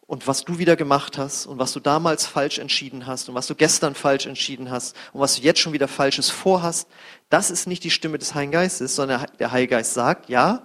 [0.07, 3.47] und was du wieder gemacht hast und was du damals falsch entschieden hast und was
[3.47, 6.89] du gestern falsch entschieden hast und was du jetzt schon wieder Falsches vorhast.
[7.29, 10.63] Das ist nicht die Stimme des Heiligen Geistes, sondern der Heilige Geist sagt, ja,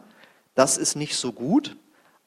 [0.57, 1.77] das ist nicht so gut,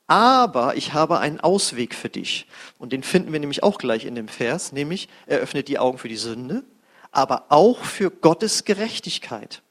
[0.08, 2.48] aber ich habe einen Ausweg für dich.
[2.80, 5.98] Und den finden wir nämlich auch gleich in dem Vers, nämlich er öffnet die Augen
[5.98, 6.64] für die Sünde,
[7.12, 9.62] aber auch für Gottes Gerechtigkeit.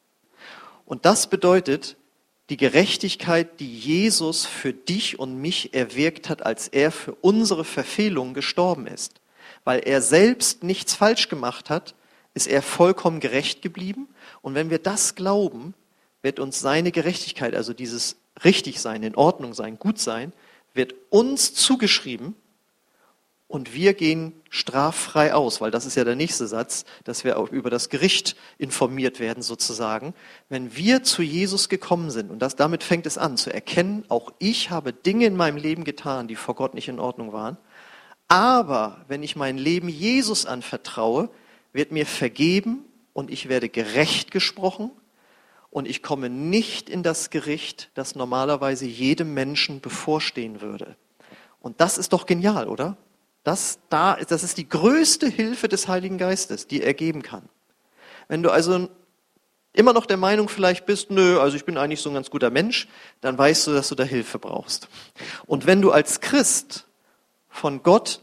[0.84, 1.96] Und das bedeutet
[2.50, 8.34] die Gerechtigkeit, die Jesus für dich und mich erwirkt hat, als er für unsere Verfehlung
[8.34, 9.20] gestorben ist.
[9.64, 11.94] Weil er selbst nichts falsch gemacht hat,
[12.34, 14.08] ist er vollkommen gerecht geblieben.
[14.42, 15.74] Und wenn wir das glauben,
[16.22, 20.32] wird uns seine Gerechtigkeit, also dieses Richtigsein, in Ordnung sein, gut sein,
[20.74, 22.34] wird uns zugeschrieben
[23.48, 27.50] und wir gehen straffrei aus, weil das ist ja der nächste Satz, dass wir auch
[27.50, 30.14] über das Gericht informiert werden sozusagen.
[30.48, 34.32] Wenn wir zu Jesus gekommen sind, und das, damit fängt es an, zu erkennen, auch
[34.40, 37.56] ich habe Dinge in meinem Leben getan, die vor Gott nicht in Ordnung waren.
[38.26, 41.30] Aber wenn ich mein Leben Jesus anvertraue,
[41.72, 44.90] wird mir vergeben und ich werde gerecht gesprochen
[45.76, 50.96] und ich komme nicht in das Gericht, das normalerweise jedem Menschen bevorstehen würde.
[51.60, 52.96] Und das ist doch genial, oder?
[53.44, 57.46] Das, da, das ist die größte Hilfe des Heiligen Geistes, die er geben kann.
[58.26, 58.88] Wenn du also
[59.74, 62.48] immer noch der Meinung vielleicht bist, nö, also ich bin eigentlich so ein ganz guter
[62.48, 62.88] Mensch,
[63.20, 64.88] dann weißt du, dass du da Hilfe brauchst.
[65.44, 66.86] Und wenn du als Christ
[67.50, 68.22] von Gott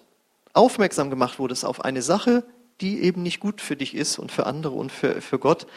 [0.54, 2.46] aufmerksam gemacht wurdest auf eine Sache,
[2.82, 5.68] die eben nicht gut für dich ist und für andere und für, für Gott,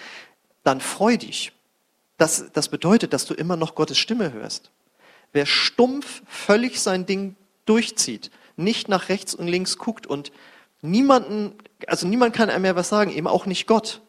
[0.63, 1.53] dann freu dich.
[2.17, 4.71] Das, das bedeutet, dass du immer noch Gottes Stimme hörst.
[5.33, 10.33] Wer stumpf völlig sein Ding durchzieht, nicht nach rechts und links guckt und
[10.81, 11.55] niemanden,
[11.87, 14.01] also niemand kann einem mehr was sagen, eben auch nicht Gott,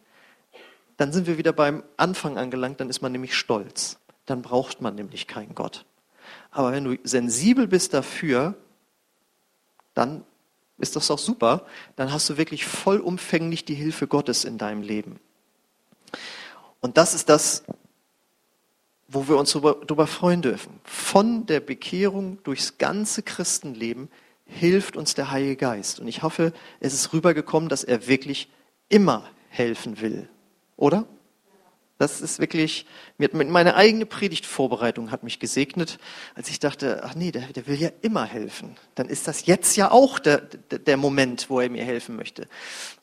[0.97, 3.97] dann sind wir wieder beim Anfang angelangt, dann ist man nämlich stolz.
[4.25, 5.85] Dann braucht man nämlich keinen Gott.
[6.51, 8.55] Aber wenn du sensibel bist dafür,
[9.93, 10.23] dann
[10.79, 11.65] ist das auch super.
[11.95, 15.19] Dann hast du wirklich vollumfänglich die Hilfe Gottes in deinem Leben.
[16.81, 17.63] Und das ist das,
[19.07, 20.79] wo wir uns darüber freuen dürfen.
[20.83, 24.09] Von der Bekehrung durchs ganze Christenleben
[24.45, 25.99] hilft uns der Heilige Geist.
[25.99, 28.49] Und ich hoffe, es ist rübergekommen, dass er wirklich
[28.89, 30.29] immer helfen will.
[30.75, 31.05] Oder?
[31.97, 32.85] Das ist wirklich,
[33.17, 35.97] meine eigene Predigtvorbereitung hat mich gesegnet,
[36.35, 38.75] als ich dachte, ach nee, der, der will ja immer helfen.
[38.93, 42.47] Dann ist das jetzt ja auch der, der Moment, wo er mir helfen möchte.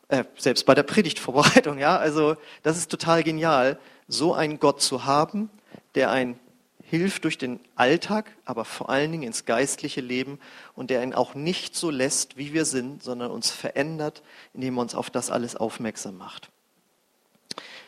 [0.09, 1.97] Äh, selbst bei der Predigtvorbereitung, ja.
[1.97, 5.51] Also, das ist total genial, so einen Gott zu haben,
[5.95, 6.39] der ein
[6.83, 10.39] hilft durch den Alltag, aber vor allen Dingen ins geistliche Leben
[10.75, 14.83] und der ihn auch nicht so lässt, wie wir sind, sondern uns verändert, indem er
[14.83, 16.51] uns auf das alles aufmerksam macht.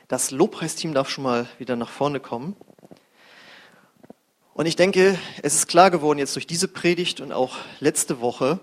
[0.09, 2.57] Das Lobpreisteam darf schon mal wieder nach vorne kommen.
[4.55, 8.59] Und ich denke, es ist klar geworden jetzt durch diese Predigt und auch letzte Woche,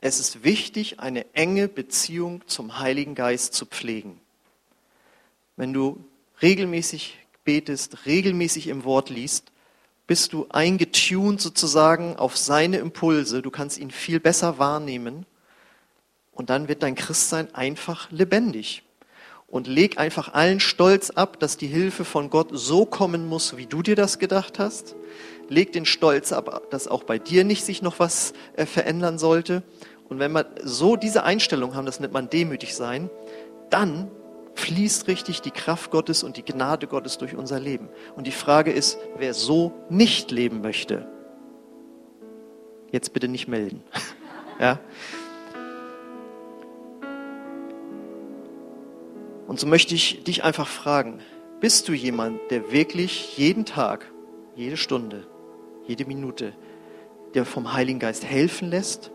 [0.00, 4.20] es ist wichtig, eine enge Beziehung zum Heiligen Geist zu pflegen.
[5.56, 6.04] Wenn du
[6.40, 7.18] regelmäßig
[7.48, 9.52] betest, regelmäßig im Wort liest,
[10.06, 13.40] bist du eingetuned sozusagen auf seine Impulse.
[13.40, 15.24] Du kannst ihn viel besser wahrnehmen.
[16.30, 18.82] Und dann wird dein Christsein einfach lebendig
[19.46, 23.64] und leg einfach allen Stolz ab, dass die Hilfe von Gott so kommen muss, wie
[23.64, 24.94] du dir das gedacht hast.
[25.48, 29.62] Leg den Stolz ab, dass auch bei dir nicht sich noch was äh, verändern sollte.
[30.10, 33.08] Und wenn wir so diese Einstellung haben, das nennt man demütig sein,
[33.70, 34.10] dann
[34.58, 37.88] fließt richtig die Kraft Gottes und die Gnade Gottes durch unser Leben.
[38.16, 41.06] Und die Frage ist, wer so nicht leben möchte,
[42.90, 43.82] jetzt bitte nicht melden.
[44.60, 44.80] ja?
[49.46, 51.20] Und so möchte ich dich einfach fragen,
[51.60, 54.10] bist du jemand, der wirklich jeden Tag,
[54.54, 55.26] jede Stunde,
[55.86, 56.52] jede Minute,
[57.34, 59.10] der vom Heiligen Geist helfen lässt?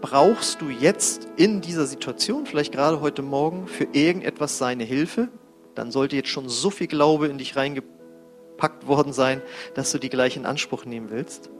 [0.00, 5.28] Brauchst du jetzt in dieser Situation, vielleicht gerade heute Morgen, für irgendetwas seine Hilfe?
[5.74, 9.42] Dann sollte jetzt schon so viel Glaube in dich reingepackt worden sein,
[9.74, 11.50] dass du die gleich in Anspruch nehmen willst.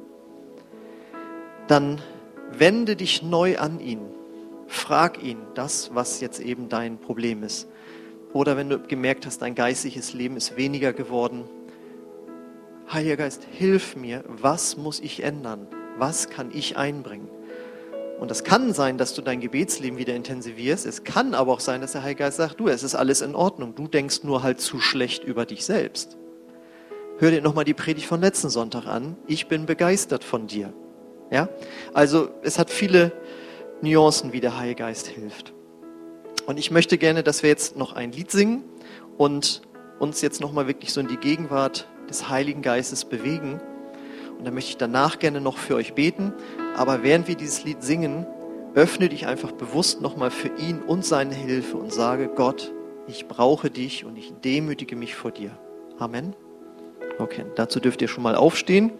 [1.66, 2.00] Dann
[2.52, 4.00] wende dich neu an ihn
[4.66, 7.68] Frag ihn das, was jetzt eben dein Problem ist.
[8.32, 11.44] Oder wenn du gemerkt hast, dein geistiges Leben ist weniger geworden.
[12.92, 15.66] Heiliger Geist, hilf mir, was muss ich ändern?
[15.98, 17.28] Was kann ich einbringen?
[18.18, 20.86] Und das kann sein, dass du dein Gebetsleben wieder intensivierst.
[20.86, 23.34] Es kann aber auch sein, dass der Heilige Geist sagt, du, es ist alles in
[23.34, 23.74] Ordnung.
[23.74, 26.16] Du denkst nur halt zu schlecht über dich selbst.
[27.18, 29.16] Hör dir nochmal die Predigt von letzten Sonntag an.
[29.26, 30.72] Ich bin begeistert von dir.
[31.30, 31.48] Ja?
[31.92, 33.12] Also, es hat viele,
[33.82, 35.52] Nuancen, wie der Heilige Geist hilft.
[36.46, 38.64] Und ich möchte gerne, dass wir jetzt noch ein Lied singen
[39.18, 39.62] und
[39.98, 43.60] uns jetzt nochmal wirklich so in die Gegenwart des Heiligen Geistes bewegen.
[44.38, 46.32] Und dann möchte ich danach gerne noch für euch beten.
[46.76, 48.26] Aber während wir dieses Lied singen,
[48.74, 52.70] öffne dich einfach bewusst nochmal für ihn und seine Hilfe und sage, Gott,
[53.08, 55.58] ich brauche dich und ich demütige mich vor dir.
[55.98, 56.36] Amen.
[57.18, 58.92] Okay, dazu dürft ihr schon mal aufstehen.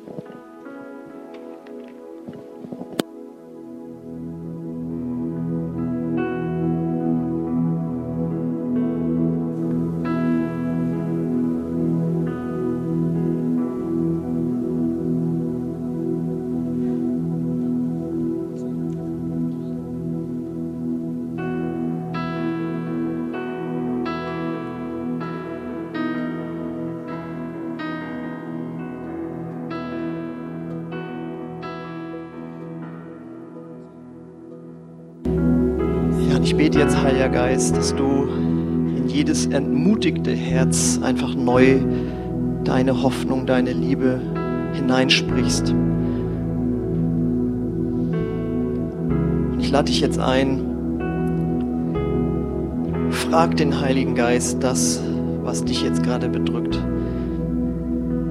[36.87, 38.05] Jetzt, Heiliger Geist, dass du
[38.97, 41.79] in jedes entmutigte Herz einfach neu
[42.65, 44.21] deine Hoffnung, deine Liebe
[44.73, 45.73] hineinsprichst.
[49.53, 50.61] Und ich lade dich jetzt ein,
[53.11, 55.03] frag den Heiligen Geist das,
[55.43, 56.81] was dich jetzt gerade bedrückt.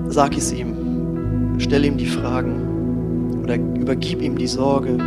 [0.07, 4.97] Sag es ihm, stell ihm die Fragen oder übergib ihm die Sorge.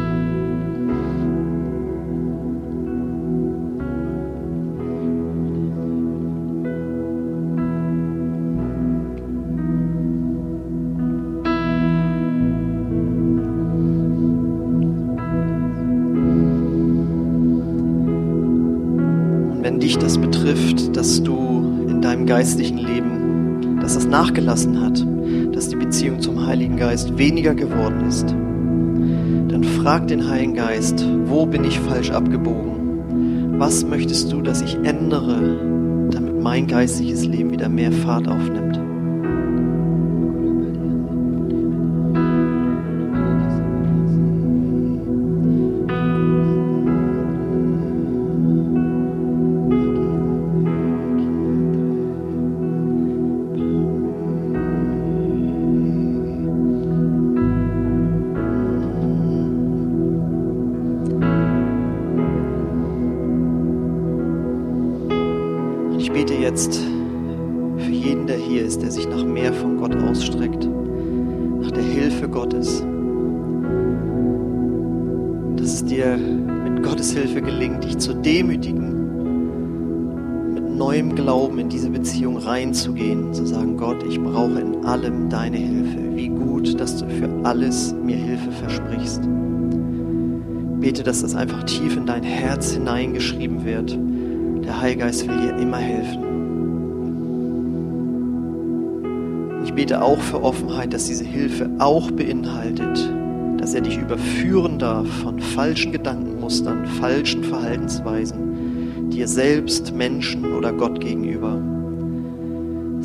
[22.28, 25.02] Geistlichen Leben, dass das nachgelassen hat,
[25.56, 31.46] dass die Beziehung zum Heiligen Geist weniger geworden ist, dann frag den Heiligen Geist, wo
[31.46, 33.54] bin ich falsch abgebogen?
[33.58, 38.67] Was möchtest du, dass ich ändere, damit mein geistliches Leben wieder mehr Fahrt aufnimmt?
[82.48, 85.98] Reinzugehen, zu sagen, Gott, ich brauche in allem deine Hilfe.
[86.16, 89.22] Wie gut, dass du für alles mir Hilfe versprichst.
[90.80, 93.98] Bete, dass das einfach tief in dein Herz hineingeschrieben wird.
[94.64, 96.24] Der Heilgeist will dir immer helfen.
[99.64, 103.12] Ich bete auch für Offenheit, dass diese Hilfe auch beinhaltet,
[103.58, 111.00] dass er dich überführen darf von falschen Gedankenmustern, falschen Verhaltensweisen, dir selbst, Menschen oder Gott
[111.00, 111.60] gegenüber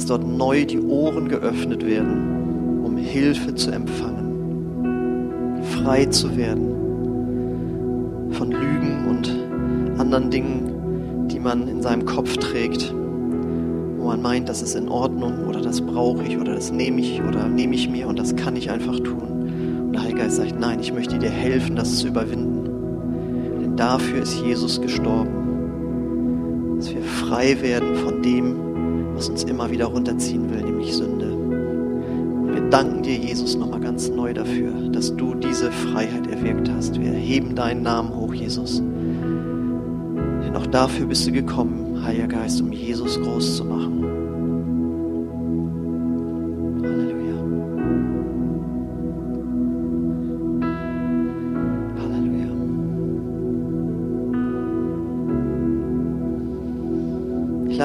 [0.03, 6.67] dass dort neu die Ohren geöffnet werden, um Hilfe zu empfangen, frei zu werden
[8.31, 9.29] von Lügen und
[9.97, 12.93] anderen Dingen, die man in seinem Kopf trägt,
[13.97, 17.21] wo man meint, das ist in Ordnung oder das brauche ich oder das nehme ich
[17.21, 19.85] oder nehme ich mir und das kann ich einfach tun.
[19.85, 22.65] Und der Heilige Geist sagt, nein, ich möchte dir helfen, das zu überwinden.
[23.61, 28.72] Denn dafür ist Jesus gestorben, dass wir frei werden von dem,
[29.23, 31.31] was uns immer wieder runterziehen will, nämlich Sünde.
[32.53, 36.99] Wir danken dir, Jesus, nochmal ganz neu dafür, dass du diese Freiheit erwirkt hast.
[36.99, 38.79] Wir heben deinen Namen hoch, Jesus.
[38.79, 44.22] Denn auch dafür bist du gekommen, Heiliger Geist, um Jesus groß zu machen.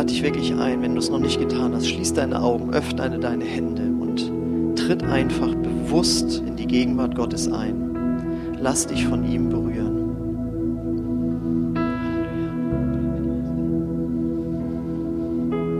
[0.08, 3.18] Lade dich wirklich ein, wenn du es noch nicht getan hast, schließ deine Augen, öffne
[3.18, 4.32] deine Hände und
[4.74, 8.56] tritt einfach bewusst in die Gegenwart Gottes ein.
[8.58, 9.98] Lass dich von ihm berühren.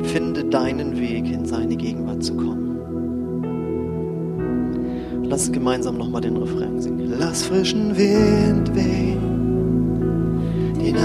[0.04, 2.80] Finde deinen Weg, in seine Gegenwart zu kommen.
[5.24, 7.14] Lass gemeinsam nochmal den Refrain singen.
[7.18, 9.20] Lass frischen Wind wehen,
[10.84, 10.96] den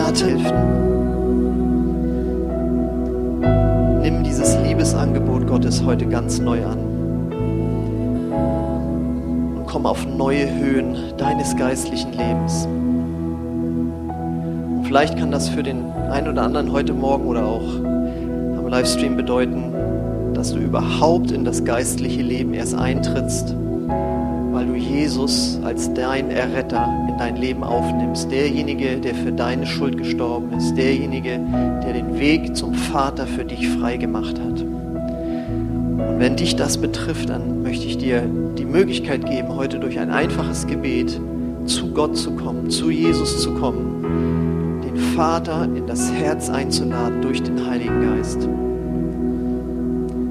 [4.03, 4.21] Atem
[4.65, 6.77] Liebesangebot Gottes heute ganz neu an.
[9.55, 12.65] Und komm auf neue Höhen deines geistlichen Lebens.
[12.65, 17.63] Und vielleicht kann das für den einen oder anderen heute Morgen oder auch
[18.57, 19.73] am Livestream bedeuten,
[20.33, 23.55] dass du überhaupt in das geistliche Leben erst eintrittst,
[24.51, 26.89] weil du Jesus als dein Erretter
[27.23, 28.29] dein Leben aufnimmst.
[28.31, 30.75] Derjenige, der für deine Schuld gestorben ist.
[30.75, 31.39] Derjenige,
[31.85, 34.61] der den Weg zum Vater für dich frei gemacht hat.
[34.61, 38.23] Und wenn dich das betrifft, dann möchte ich dir
[38.57, 41.17] die Möglichkeit geben, heute durch ein einfaches Gebet
[41.65, 47.41] zu Gott zu kommen, zu Jesus zu kommen, den Vater in das Herz einzuladen durch
[47.41, 48.49] den Heiligen Geist.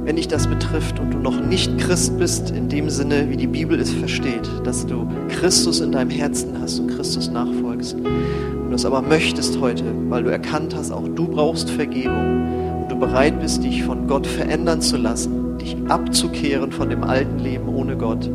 [0.04, 3.46] Wenn dich das betrifft und du noch nicht Christ bist, in dem Sinne, wie die
[3.46, 8.74] Bibel es versteht, dass du Christus in deinem Herzen hast und Christus nachfolgst, und du
[8.74, 13.38] es aber möchtest heute, weil du erkannt hast, auch du brauchst Vergebung und du bereit
[13.40, 18.28] bist, dich von Gott verändern zu lassen, dich abzukehren von dem alten Leben ohne Gott,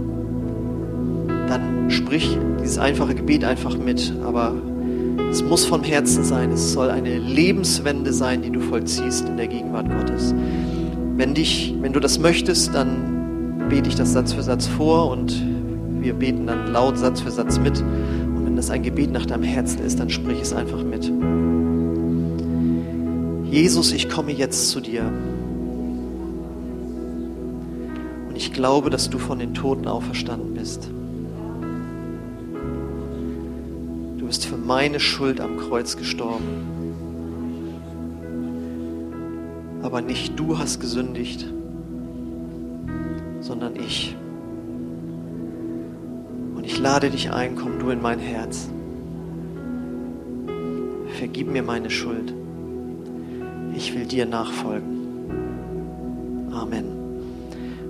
[1.50, 4.54] dann sprich dieses einfache Gebet einfach mit, aber
[5.30, 9.48] es muss vom Herzen sein, es soll eine Lebenswende sein, die du vollziehst in der
[9.48, 10.34] Gegenwart Gottes.
[11.18, 15.36] Wenn, dich, wenn du das möchtest, dann bete ich das Satz für Satz vor und
[16.00, 17.80] wir beten dann laut Satz für Satz mit.
[17.80, 21.12] Und wenn das ein Gebet nach deinem Herzen ist, dann sprich es einfach mit.
[23.52, 25.12] Jesus, ich komme jetzt zu dir.
[28.30, 30.88] Und ich glaube, dass du von den Toten auferstanden bist.
[34.20, 36.77] Du bist für meine Schuld am Kreuz gestorben
[39.88, 41.48] aber nicht du hast gesündigt,
[43.40, 44.18] sondern ich.
[46.58, 48.68] Und ich lade dich ein, komm du in mein Herz.
[51.18, 52.34] Vergib mir meine Schuld.
[53.74, 56.50] ich will dir nachfolgen.
[56.52, 56.86] Amen.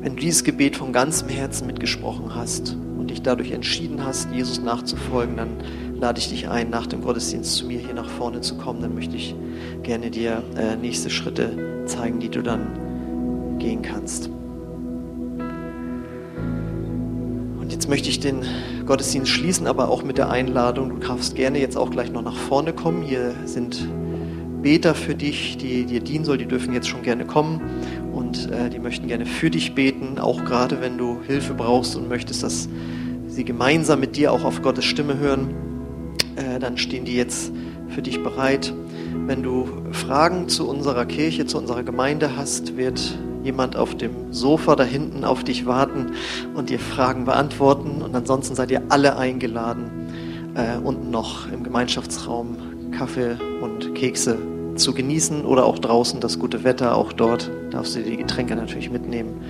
[0.02, 4.62] Wenn du dieses Gebet von ganzem Herzen mitgesprochen hast und dich dadurch entschieden hast, Jesus
[4.62, 5.50] nachzufolgen, dann
[6.00, 8.82] lade ich dich ein, nach dem Gottesdienst zu mir hier nach vorne zu kommen.
[8.82, 9.36] Dann möchte ich
[9.84, 14.30] gerne dir äh, nächste Schritte zeigen, die du dann gehen kannst.
[17.60, 18.46] Und jetzt möchte ich den
[18.86, 22.38] Gottesdienst schließen, aber auch mit der Einladung, du darfst gerne jetzt auch gleich noch nach
[22.38, 23.02] vorne kommen.
[23.02, 23.88] Hier sind
[24.62, 27.62] Beter für dich, die dir dienen soll, die dürfen jetzt schon gerne kommen
[28.14, 32.08] und äh, die möchten gerne für dich beten, auch gerade wenn du Hilfe brauchst und
[32.10, 32.70] möchtest, dass
[33.28, 35.54] sie gemeinsam mit dir auch auf Gottes Stimme hören,
[36.38, 37.52] äh, dann stehen die jetzt
[37.90, 38.74] für dich bereit.
[39.26, 44.76] Wenn du Fragen zu unserer Kirche, zu unserer Gemeinde hast, wird jemand auf dem Sofa
[44.76, 46.14] da hinten auf dich warten
[46.54, 48.02] und dir Fragen beantworten.
[48.02, 49.90] Und ansonsten seid ihr alle eingeladen,
[50.56, 52.58] äh, unten noch im Gemeinschaftsraum
[52.92, 54.38] Kaffee und Kekse
[54.76, 56.96] zu genießen oder auch draußen das gute Wetter.
[56.96, 59.42] Auch dort darfst du die Getränke natürlich mitnehmen.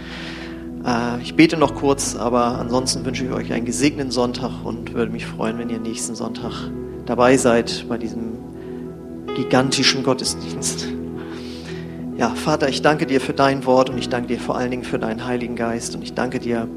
[0.87, 5.11] Äh, ich bete noch kurz, aber ansonsten wünsche ich euch einen gesegneten Sonntag und würde
[5.11, 6.71] mich freuen, wenn ihr nächsten Sonntag
[7.05, 8.37] dabei seid bei diesem
[9.35, 10.87] gigantischen Gottesdienst.
[12.17, 14.83] Ja, Vater, ich danke dir für dein Wort und ich danke dir vor allen Dingen
[14.83, 16.67] für deinen Heiligen Geist und ich danke dir,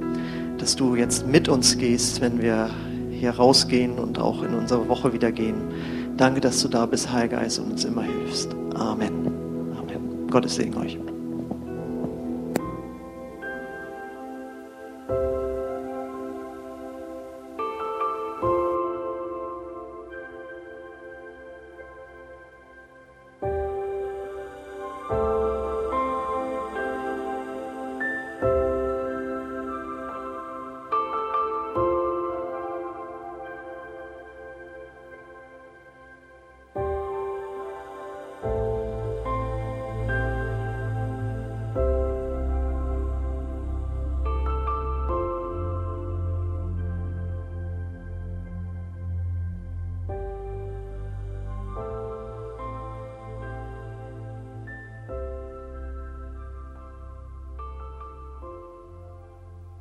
[0.58, 2.68] dass du jetzt mit uns gehst, wenn wir
[3.10, 5.54] hier rausgehen und auch in unsere Woche wieder gehen.
[6.18, 8.54] Danke, dass du da bist, Heiliger Geist, und uns immer hilfst.
[8.74, 9.26] Amen.
[9.78, 10.26] Amen.
[10.30, 10.98] Gottes Segen euch.